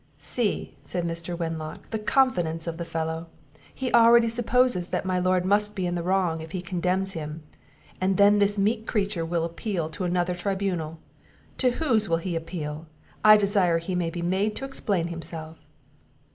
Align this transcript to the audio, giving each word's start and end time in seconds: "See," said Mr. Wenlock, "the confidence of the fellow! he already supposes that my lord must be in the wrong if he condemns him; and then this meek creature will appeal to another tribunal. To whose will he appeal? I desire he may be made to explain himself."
"See," 0.17 0.73
said 0.81 1.03
Mr. 1.05 1.37
Wenlock, 1.37 1.91
"the 1.91 1.99
confidence 1.99 2.65
of 2.65 2.77
the 2.77 2.85
fellow! 2.85 3.27
he 3.71 3.93
already 3.93 4.29
supposes 4.29 4.87
that 4.87 5.05
my 5.05 5.19
lord 5.19 5.45
must 5.45 5.75
be 5.75 5.85
in 5.85 5.93
the 5.93 6.01
wrong 6.01 6.41
if 6.41 6.53
he 6.53 6.61
condemns 6.63 7.13
him; 7.13 7.43
and 8.01 8.17
then 8.17 8.39
this 8.39 8.57
meek 8.57 8.87
creature 8.87 9.23
will 9.23 9.45
appeal 9.45 9.89
to 9.89 10.03
another 10.03 10.33
tribunal. 10.33 10.97
To 11.59 11.73
whose 11.73 12.09
will 12.09 12.17
he 12.17 12.35
appeal? 12.35 12.87
I 13.23 13.37
desire 13.37 13.77
he 13.77 13.93
may 13.93 14.09
be 14.09 14.23
made 14.23 14.55
to 14.55 14.65
explain 14.65 15.09
himself." 15.09 15.67